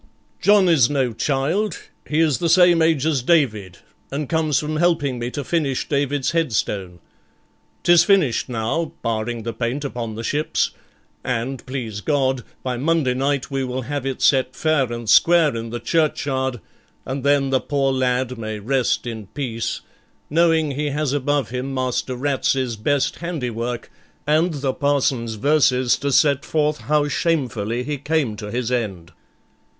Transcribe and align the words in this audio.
'John 0.39 0.67
is 0.67 0.89
no 0.89 1.13
child; 1.13 1.77
he 2.07 2.21
is 2.21 2.39
the 2.39 2.49
same 2.49 2.81
age 2.81 3.05
as 3.05 3.21
David, 3.21 3.77
and 4.09 4.27
comes 4.27 4.57
from 4.59 4.77
helping 4.77 5.19
me 5.19 5.29
to 5.29 5.43
finish 5.43 5.87
David's 5.87 6.31
headstone. 6.31 6.97
'Tis 7.83 8.03
finished 8.03 8.49
now, 8.49 8.93
barring 9.03 9.43
the 9.43 9.53
paint 9.53 9.85
upon 9.85 10.15
the 10.15 10.23
ships, 10.23 10.71
and, 11.23 11.63
please 11.67 12.01
God, 12.01 12.43
by 12.63 12.77
Monday 12.77 13.13
night 13.13 13.51
we 13.51 13.63
will 13.63 13.83
have 13.83 14.03
it 14.03 14.23
set 14.23 14.55
fair 14.55 14.91
and 14.91 15.07
square 15.07 15.55
in 15.55 15.69
the 15.69 15.79
churchyard, 15.79 16.59
and 17.05 17.23
then 17.23 17.51
the 17.51 17.61
poor 17.61 17.93
lad 17.93 18.39
may 18.39 18.57
rest 18.57 19.05
in 19.05 19.27
peace, 19.27 19.81
knowing 20.31 20.71
he 20.71 20.87
has 20.87 21.13
above 21.13 21.51
him 21.51 21.71
Master 21.75 22.15
Ratsey's 22.15 22.75
best 22.75 23.17
handiwork, 23.17 23.91
and 24.25 24.51
the 24.61 24.73
parson's 24.73 25.35
verses 25.35 25.95
to 25.99 26.11
set 26.11 26.43
forth 26.43 26.79
how 26.79 27.07
shamefully 27.07 27.83
he 27.83 27.99
came 27.99 28.35
to 28.37 28.49
his 28.49 28.71
end.' 28.71 29.11